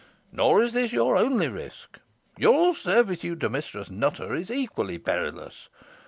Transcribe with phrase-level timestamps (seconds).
[0.31, 1.99] Nor is this your only risk.
[2.35, 5.69] Your servitude to Mistress Nutter is equally perilous.